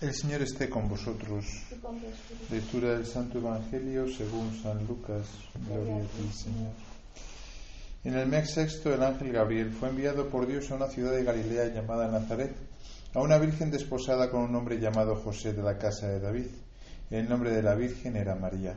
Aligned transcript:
El 0.00 0.14
Señor 0.14 0.42
esté 0.42 0.70
con 0.70 0.88
vosotros. 0.88 1.44
Lectura 2.52 2.90
del 2.90 3.04
Santo 3.04 3.38
Evangelio 3.38 4.06
según 4.06 4.56
San 4.62 4.86
Lucas. 4.86 5.26
Gloria 5.66 5.96
a 5.96 6.06
ti, 6.06 6.30
Señor. 6.32 6.70
En 8.04 8.14
el 8.14 8.28
mes 8.28 8.52
sexto, 8.54 8.94
el 8.94 9.02
ángel 9.02 9.32
Gabriel 9.32 9.72
fue 9.72 9.88
enviado 9.88 10.30
por 10.30 10.46
Dios 10.46 10.70
a 10.70 10.76
una 10.76 10.86
ciudad 10.86 11.10
de 11.10 11.24
Galilea 11.24 11.74
llamada 11.74 12.06
Nazaret, 12.06 12.54
a 13.12 13.20
una 13.20 13.38
virgen 13.38 13.72
desposada 13.72 14.30
con 14.30 14.42
un 14.42 14.54
hombre 14.54 14.78
llamado 14.78 15.16
José 15.16 15.52
de 15.52 15.64
la 15.64 15.76
casa 15.78 16.06
de 16.06 16.20
David. 16.20 16.46
El 17.10 17.28
nombre 17.28 17.50
de 17.50 17.62
la 17.64 17.74
virgen 17.74 18.16
era 18.16 18.36
María. 18.36 18.76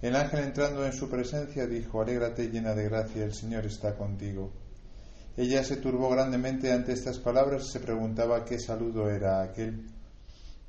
El 0.00 0.16
ángel 0.16 0.40
entrando 0.40 0.86
en 0.86 0.94
su 0.94 1.10
presencia 1.10 1.66
dijo, 1.66 2.00
Alégrate 2.00 2.48
llena 2.48 2.74
de 2.74 2.84
gracia, 2.84 3.24
el 3.24 3.34
Señor 3.34 3.66
está 3.66 3.94
contigo. 3.94 4.50
Ella 5.36 5.62
se 5.62 5.76
turbó 5.76 6.08
grandemente 6.08 6.72
ante 6.72 6.92
estas 6.92 7.18
palabras 7.18 7.66
y 7.66 7.72
se 7.72 7.80
preguntaba 7.80 8.42
qué 8.46 8.58
saludo 8.58 9.10
era 9.10 9.42
aquel. 9.42 9.93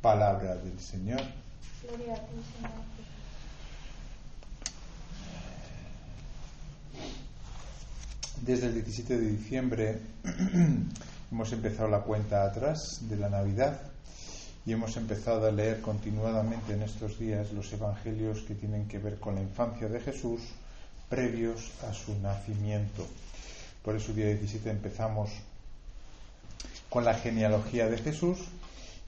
Palabra 0.00 0.56
del 0.56 0.78
Señor. 0.80 1.20
Gloria 1.82 2.14
a 2.14 2.18
ti, 2.18 2.36
Señor. 2.54 2.70
Desde 8.42 8.66
el 8.66 8.74
17 8.74 9.18
de 9.18 9.28
diciembre 9.30 10.00
hemos 11.32 11.52
empezado 11.52 11.88
la 11.88 12.00
cuenta 12.00 12.44
atrás 12.44 13.00
de 13.02 13.16
la 13.16 13.28
Navidad 13.28 13.80
y 14.64 14.72
hemos 14.72 14.96
empezado 14.96 15.46
a 15.46 15.50
leer 15.50 15.80
continuadamente 15.80 16.74
en 16.74 16.82
estos 16.82 17.18
días 17.18 17.52
los 17.52 17.72
evangelios 17.72 18.42
que 18.42 18.54
tienen 18.54 18.86
que 18.86 18.98
ver 18.98 19.18
con 19.18 19.34
la 19.34 19.42
infancia 19.42 19.88
de 19.88 20.00
Jesús 20.00 20.40
previos 21.08 21.72
a 21.88 21.92
su 21.92 22.18
nacimiento. 22.20 23.06
Por 23.82 23.96
eso 23.96 24.10
el 24.10 24.16
día 24.16 24.26
17 24.26 24.70
empezamos 24.70 25.30
con 26.88 27.04
la 27.04 27.14
genealogía 27.14 27.88
de 27.88 27.98
Jesús 27.98 28.38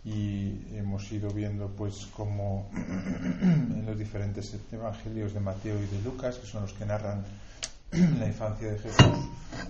y 0.05 0.77
hemos 0.77 1.11
ido 1.13 1.31
viendo 1.31 1.69
pues 1.69 2.07
como 2.07 2.71
en 3.43 3.85
los 3.87 3.99
diferentes 3.99 4.57
evangelios 4.73 5.35
de 5.35 5.41
Mateo 5.41 5.77
y 5.79 5.87
de 5.87 6.03
Lucas, 6.03 6.39
que 6.39 6.47
son 6.47 6.63
los 6.63 6.73
que 6.73 6.87
narran 6.87 7.25
la 8.19 8.27
infancia 8.27 8.73
de 8.73 8.79
Jesús, 8.79 9.19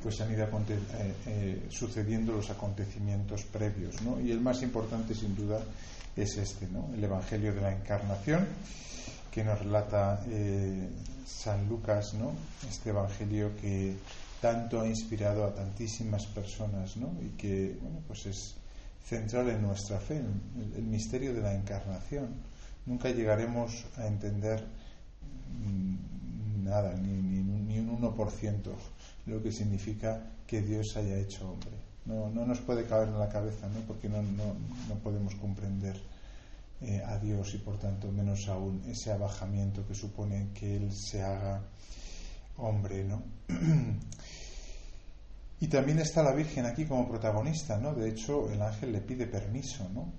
pues 0.03 0.21
han 0.21 0.33
ido 0.33 0.45
eh, 0.45 1.15
eh, 1.27 1.67
sucediendo 1.69 2.33
los 2.33 2.51
acontecimientos 2.51 3.45
previos, 3.45 4.01
¿no? 4.03 4.21
Y 4.21 4.31
el 4.31 4.41
más 4.41 4.63
importante, 4.63 5.15
sin 5.15 5.35
duda, 5.35 5.61
es 6.17 6.37
este, 6.37 6.67
¿no? 6.69 6.91
El 6.95 7.03
Evangelio 7.03 7.55
de 7.55 7.63
la 7.63 7.73
Encarnación, 7.73 8.47
que 9.33 9.43
nos 9.43 9.59
relata 9.59 10.23
eh, 10.29 10.91
San 11.25 11.69
Lucas, 11.69 12.15
¿no? 12.15 12.33
Este 12.69 12.91
Evangelio 12.91 13.57
que 13.57 13.97
tanto 14.41 14.81
ha 14.81 14.87
inspirado 14.87 15.45
a 15.45 15.55
tantísimas 15.55 16.27
personas, 16.27 16.97
¿no? 16.97 17.15
Y 17.21 17.31
que, 17.37 17.79
bueno, 17.81 18.01
pues 18.07 18.27
es 18.27 18.57
central 19.05 19.49
en 19.51 19.63
nuestra 19.63 19.99
fe, 19.99 20.19
el, 20.19 20.83
misterio 20.85 21.35
de 21.35 21.41
la 21.41 21.55
Encarnación. 21.55 22.29
Nunca 22.87 23.11
llegaremos 23.11 23.87
a 23.97 24.07
entender 24.07 24.65
mm, 25.53 26.65
nada, 26.65 26.95
ni, 26.95 27.13
ni, 27.13 27.79
un 27.79 28.01
1% 28.01 28.73
lo 29.27 29.43
que 29.43 29.53
significa 29.53 30.21
que 30.47 30.63
Dios 30.63 30.97
haya 30.97 31.19
hecho 31.19 31.51
hombre. 31.51 31.71
No, 32.07 32.31
no 32.31 32.47
nos 32.47 32.61
puede 32.61 32.87
caber 32.87 33.09
en 33.09 33.19
la 33.19 33.29
cabeza, 33.29 33.69
¿no? 33.69 33.81
porque 33.81 34.09
no, 34.09 34.23
no, 34.23 34.55
no 34.89 34.95
podemos 35.03 35.35
comprender 35.35 36.01
eh, 36.83 37.03
a 37.07 37.19
Dios 37.19 37.55
y 37.55 37.59
por 37.59 37.79
tanto 37.79 38.11
menos 38.11 38.49
aún 38.49 38.83
ese 38.89 39.13
abajamiento 39.13 39.87
que 39.87 39.95
supone 39.95 40.49
que 40.55 40.77
Él 40.77 40.91
se 40.93 41.23
haga 41.23 41.61
hombre. 42.57 43.05
¿no? 43.05 43.23
y 45.61 45.69
también 45.69 45.99
está 45.99 46.23
la 46.23 46.33
Virgen 46.33 46.65
aquí 46.65 46.87
como 46.87 47.07
protagonista, 47.07 47.77
¿no? 47.77 47.95
de 47.95 48.09
hecho 48.09 48.51
el 48.51 48.63
ángel 48.63 48.93
le 48.93 49.01
pide 49.01 49.27
permiso 49.27 49.89
¿no? 49.91 50.11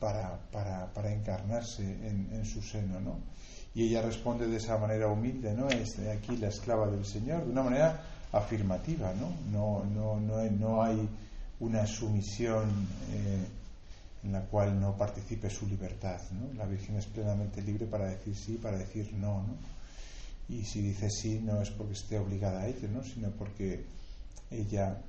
para, 0.00 0.36
para, 0.50 0.92
para 0.92 1.12
encarnarse 1.12 1.82
en, 1.82 2.44
su 2.44 2.60
seno. 2.60 3.00
¿no? 3.00 3.20
Y 3.74 3.84
ella 3.84 4.02
responde 4.02 4.48
de 4.48 4.56
esa 4.56 4.76
manera 4.78 5.06
humilde, 5.06 5.54
¿no? 5.54 5.68
Es 5.68 5.98
aquí 6.00 6.36
la 6.36 6.48
esclava 6.48 6.90
del 6.90 7.06
Señor, 7.06 7.44
de 7.44 7.52
una 7.52 7.62
manera 7.62 8.02
afirmativa, 8.32 9.14
¿no? 9.14 9.30
No, 9.50 9.84
no, 9.84 10.20
no, 10.20 10.38
hay, 10.38 10.50
no 10.50 10.82
hay 10.82 11.08
una 11.60 11.86
sumisión 11.86 12.68
eh, 13.12 13.46
en 14.24 14.32
la 14.32 14.42
cual 14.42 14.78
no 14.78 14.96
participe 14.96 15.48
su 15.48 15.66
libertad, 15.68 16.20
¿no? 16.32 16.52
La 16.54 16.66
Virgen 16.66 16.96
es 16.96 17.06
plenamente 17.06 17.62
libre 17.62 17.86
para 17.86 18.10
decir 18.10 18.36
sí, 18.36 18.58
para 18.60 18.76
decir 18.76 19.12
no, 19.14 19.42
¿no? 19.42 19.54
Y 20.48 20.64
si 20.64 20.82
dice 20.82 21.08
sí, 21.08 21.40
no 21.42 21.62
es 21.62 21.70
porque 21.70 21.94
esté 21.94 22.18
obligada 22.18 22.62
a 22.62 22.68
ello, 22.68 22.88
¿no? 22.88 23.02
Sino 23.04 23.30
porque 23.30 23.86
ella 24.50 25.02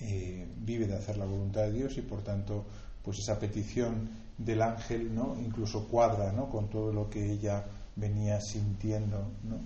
eh, 0.00 0.46
vive 0.58 0.86
de 0.86 0.96
hacer 0.96 1.16
la 1.16 1.24
voluntad 1.24 1.62
de 1.62 1.72
Dios 1.72 1.96
y 1.98 2.02
por 2.02 2.22
tanto, 2.22 2.64
pues 3.02 3.18
esa 3.18 3.38
petición 3.38 4.10
del 4.36 4.62
ángel, 4.62 5.14
¿no? 5.14 5.36
Incluso 5.40 5.88
cuadra, 5.88 6.32
¿no? 6.32 6.48
Con 6.48 6.68
todo 6.68 6.92
lo 6.92 7.10
que 7.10 7.32
ella 7.32 7.64
venía 7.96 8.40
sintiendo, 8.40 9.18
¿no? 9.42 9.58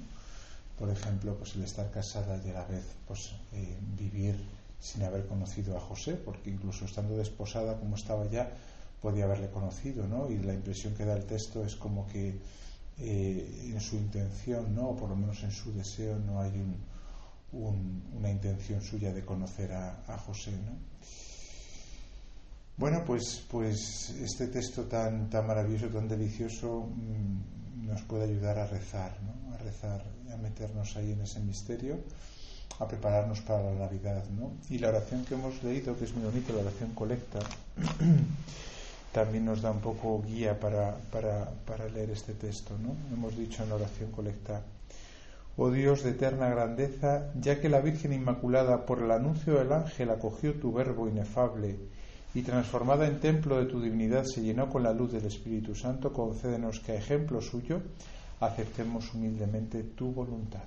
Por 0.79 0.91
ejemplo, 0.91 1.37
pues 1.37 1.55
el 1.55 1.65
estar 1.65 1.91
casada 1.91 2.41
y 2.45 2.51
a 2.51 2.55
la 2.55 2.65
vez, 2.65 2.85
pues 3.07 3.33
eh, 3.53 3.77
vivir 3.97 4.37
sin 4.81 5.03
haber 5.05 5.27
conocido 5.27 5.77
a 5.77 5.81
José, 5.81 6.15
porque 6.15 6.51
incluso 6.51 6.87
estando 6.87 7.17
desposada 7.17 7.79
como 7.79 7.97
estaba 7.97 8.27
ya, 8.29 8.51
podía 9.01 9.25
haberle 9.25 9.51
conocido, 9.51 10.07
¿no? 10.07 10.31
Y 10.31 10.39
la 10.39 10.55
impresión 10.55 10.95
que 10.95 11.05
da 11.05 11.15
el 11.15 11.25
texto 11.25 11.65
es 11.65 11.77
como 11.77 12.07
que 12.07 12.39
eh, 12.99 13.71
en 13.73 13.81
su 13.81 13.97
intención, 13.97 14.75
¿no? 14.75 14.91
O 14.91 14.97
por 14.97 15.11
lo 15.11 15.17
menos 15.17 15.43
en 15.43 15.51
su 15.51 15.73
deseo 15.73 16.19
no 16.19 16.41
hay 16.41 16.53
una 17.53 18.31
intención 18.31 18.81
suya 18.83 19.13
de 19.13 19.25
conocer 19.25 19.73
a, 19.73 20.19
José, 20.27 20.53
¿no? 20.53 20.93
Bueno, 22.77 23.05
pues, 23.05 23.45
pues 23.51 24.11
este 24.11 24.49
texto 24.49 24.85
tan, 24.85 25.29
tan 25.29 25.47
maravilloso, 25.47 25.89
tan 25.89 26.09
delicioso, 26.09 26.89
mm, 26.89 27.87
nos 27.87 28.03
puede 28.03 28.25
ayudar 28.25 28.59
a 28.59 28.67
rezar, 28.67 29.13
¿no? 29.23 29.55
a 29.55 29.59
rezar, 29.59 30.03
a 30.33 30.37
meternos 30.39 30.97
ahí 30.97 31.13
en 31.13 31.21
ese 31.21 31.41
misterio, 31.41 31.99
a 32.79 32.89
prepararnos 32.89 33.41
para 33.43 33.63
la 33.63 33.79
Navidad. 33.79 34.25
¿no? 34.31 34.53
Y 34.71 34.79
la 34.79 34.89
oración 34.89 35.25
que 35.25 35.35
hemos 35.35 35.63
leído, 35.63 35.97
que 35.99 36.07
es 36.07 36.15
muy 36.15 36.25
bonita, 36.25 36.53
la 36.55 36.63
oración 36.63 36.93
colecta, 36.95 37.41
también 39.13 39.45
nos 39.45 39.61
da 39.61 39.71
un 39.71 39.81
poco 39.81 40.23
guía 40.23 40.59
para, 40.59 40.97
para, 41.13 41.51
para 41.67 41.87
leer 41.89 42.11
este 42.11 42.33
texto. 42.33 42.77
¿no? 42.79 42.97
Hemos 43.15 43.37
dicho 43.37 43.63
en 43.63 43.69
la 43.69 43.75
oración 43.75 44.11
colecta, 44.11 44.63
Oh 45.57 45.71
Dios 45.71 46.03
de 46.03 46.11
eterna 46.11 46.49
grandeza, 46.49 47.31
ya 47.39 47.61
que 47.61 47.69
la 47.69 47.81
Virgen 47.81 48.15
Inmaculada 48.15 48.87
por 48.87 49.03
el 49.03 49.11
anuncio 49.11 49.59
del 49.59 49.73
ángel 49.73 50.09
acogió 50.09 50.55
tu 50.55 50.73
verbo 50.73 51.09
inefable, 51.09 51.77
y 52.35 52.41
transformada 52.41 53.07
en 53.07 53.21
templo 53.21 53.59
de 53.59 53.67
tu 53.67 53.83
divinidad 53.83 54.25
se 54.25 54.41
llenó 54.41 54.71
con 54.71 54.83
la 54.83 54.95
luz 54.95 55.13
del 55.13 55.27
Espíritu 55.27 55.75
Santo, 55.75 56.15
concédenos 56.15 56.81
que 56.81 56.93
a 56.93 56.97
ejemplo 56.97 57.43
suyo 57.43 57.83
aceptemos 58.41 59.13
humildemente 59.13 59.83
tu 59.83 60.13
voluntad. 60.13 60.65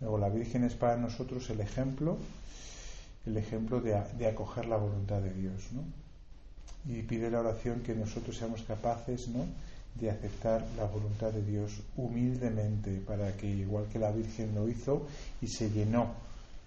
Luego 0.00 0.16
la 0.16 0.30
Virgen 0.30 0.64
es 0.64 0.74
para 0.74 0.96
nosotros 0.96 1.48
el 1.50 1.60
ejemplo, 1.60 2.16
el 3.26 3.36
ejemplo 3.36 3.82
de, 3.82 3.94
acoger 4.26 4.66
la 4.66 4.76
voluntad 4.76 5.20
de 5.20 5.34
Dios, 5.34 5.70
¿no? 5.72 5.82
Y 6.86 7.02
pide 7.02 7.30
la 7.30 7.40
oración 7.40 7.80
que 7.80 7.94
nosotros 7.94 8.36
seamos 8.36 8.62
capaces, 8.62 9.28
¿no? 9.28 9.44
De 9.94 10.10
aceptar 10.10 10.64
la 10.76 10.86
voluntad 10.86 11.32
de 11.32 11.42
Dios 11.42 11.82
humildemente 11.96 13.00
para 13.06 13.36
que 13.36 13.48
igual 13.48 13.86
que 13.92 13.98
la 13.98 14.10
Virgen 14.10 14.54
lo 14.54 14.68
hizo 14.68 15.06
y 15.40 15.46
se 15.46 15.70
llenó 15.70 16.14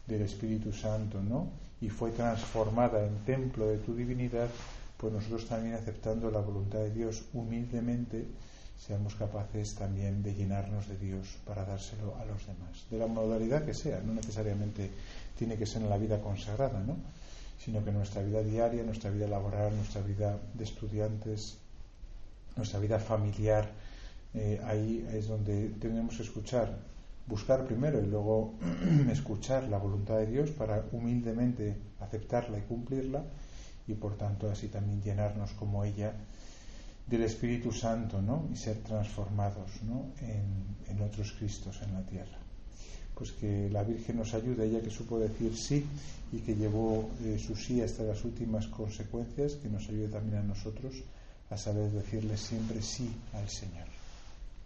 del 0.07 0.21
Espíritu 0.21 0.71
Santo, 0.71 1.21
¿no? 1.21 1.49
y 1.81 1.89
fue 1.89 2.11
transformada 2.11 3.05
en 3.05 3.23
templo 3.25 3.67
de 3.67 3.77
tu 3.77 3.95
divinidad, 3.95 4.49
pues 4.97 5.13
nosotros 5.13 5.45
también 5.45 5.75
aceptando 5.75 6.31
la 6.31 6.39
voluntad 6.39 6.79
de 6.79 6.91
Dios 6.91 7.25
humildemente, 7.33 8.25
seamos 8.79 9.15
capaces 9.15 9.75
también 9.75 10.23
de 10.23 10.33
llenarnos 10.33 10.87
de 10.87 10.97
Dios 10.97 11.37
para 11.45 11.65
dárselo 11.65 12.15
a 12.17 12.25
los 12.25 12.45
demás, 12.47 12.85
de 12.89 12.97
la 12.97 13.07
modalidad 13.07 13.65
que 13.65 13.73
sea, 13.73 14.01
no 14.01 14.13
necesariamente 14.13 14.89
tiene 15.37 15.55
que 15.55 15.65
ser 15.65 15.83
en 15.83 15.89
la 15.89 15.97
vida 15.97 16.19
consagrada, 16.21 16.79
¿no? 16.79 16.95
sino 17.59 17.83
que 17.83 17.91
nuestra 17.91 18.21
vida 18.23 18.41
diaria, 18.41 18.83
nuestra 18.83 19.11
vida 19.11 19.27
laboral, 19.27 19.75
nuestra 19.75 20.01
vida 20.01 20.39
de 20.53 20.63
estudiantes, 20.63 21.57
nuestra 22.57 22.79
vida 22.79 22.99
familiar, 22.99 23.69
eh, 24.33 24.59
ahí 24.65 25.07
es 25.11 25.27
donde 25.27 25.69
tenemos 25.79 26.17
que 26.17 26.23
escuchar, 26.23 26.77
buscar 27.25 27.65
primero 27.65 28.01
y 28.01 28.05
luego 28.07 28.55
escuchar 29.11 29.63
la 29.63 29.77
voluntad 29.77 30.17
de 30.17 30.27
Dios 30.27 30.51
para 30.51 30.83
humildemente 30.91 31.75
aceptarla 31.99 32.57
y 32.57 32.61
cumplirla 32.61 33.23
y 33.87 33.93
por 33.93 34.17
tanto 34.17 34.49
así 34.49 34.67
también 34.67 35.01
llenarnos 35.01 35.51
como 35.53 35.83
ella 35.83 36.13
del 37.07 37.23
Espíritu 37.23 37.71
Santo 37.71 38.21
¿no? 38.21 38.47
y 38.51 38.57
ser 38.57 38.77
transformados 38.77 39.81
¿no? 39.83 40.11
en, 40.21 41.01
otros 41.01 41.31
Cristos 41.31 41.81
en 41.81 41.93
la 41.93 42.01
tierra. 42.01 42.37
Pues 43.15 43.31
que 43.31 43.69
la 43.69 43.83
Virgen 43.83 44.17
nos 44.17 44.33
ayude, 44.33 44.65
ella 44.65 44.81
que 44.81 44.89
supo 44.89 45.17
decir 45.17 45.55
sí 45.55 45.85
y 46.31 46.39
que 46.39 46.55
llevó 46.55 47.09
eh, 47.23 47.39
su 47.39 47.55
sí 47.55 47.81
hasta 47.81 48.03
las 48.03 48.23
últimas 48.25 48.67
consecuencias, 48.67 49.53
que 49.53 49.69
nos 49.69 49.87
ayude 49.89 50.09
también 50.09 50.39
a 50.39 50.43
nosotros 50.43 50.93
a 51.49 51.57
saber 51.57 51.91
decirle 51.91 52.37
siempre 52.37 52.81
sí 52.81 53.15
al 53.33 53.49
Señor. 53.49 53.96